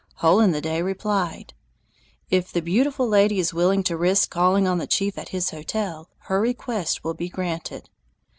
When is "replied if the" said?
0.81-2.63